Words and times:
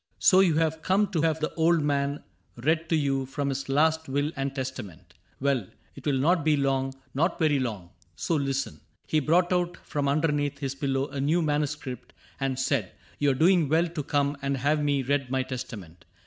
'^ 0.01 0.03
So 0.17 0.39
you 0.39 0.55
have 0.55 0.81
come 0.81 1.11
to 1.11 1.21
have 1.21 1.39
the 1.41 1.53
old 1.53 1.83
man 1.83 2.23
read 2.63 2.89
To 2.89 2.95
vou 2.97 3.27
from 3.27 3.49
his 3.49 3.69
last 3.69 4.09
will 4.09 4.31
and 4.35 4.55
testament: 4.55 5.13
Well, 5.39 5.67
it 5.95 6.07
will 6.07 6.17
not 6.17 6.43
be 6.43 6.57
long— 6.57 6.95
not 7.13 7.37
very 7.37 7.59
long— 7.59 7.91
So 8.25 8.33
listen." 8.35 8.79
He 9.05 9.19
brought 9.19 9.53
out 9.53 9.77
from 9.85 10.07
underneath 10.07 10.57
His 10.57 10.73
pillow 10.73 11.07
a 11.09 11.21
new 11.21 11.43
manuscript, 11.43 12.13
and 12.39 12.57
said, 12.57 12.85
^^ 12.85 12.89
You 13.19 13.29
are 13.29 13.35
doing 13.35 13.69
well 13.69 13.87
to 13.89 14.01
come 14.01 14.37
and 14.41 14.57
have 14.57 14.81
me 14.83 15.03
read 15.03 15.29
My 15.29 15.43
testament. 15.43 16.05